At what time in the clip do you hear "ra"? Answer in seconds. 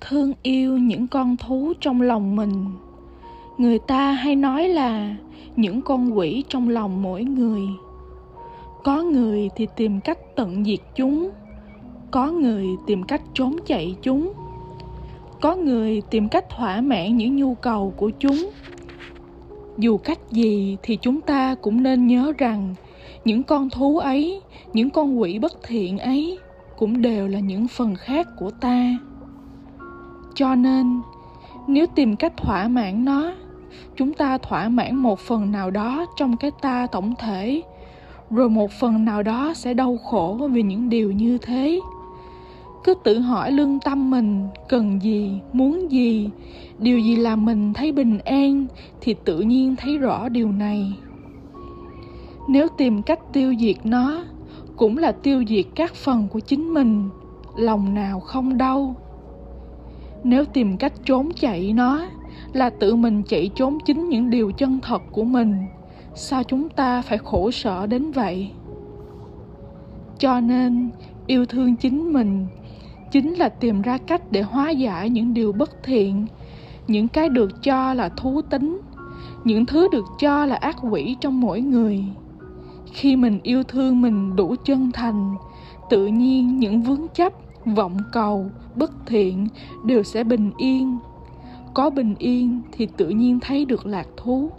73.82-73.98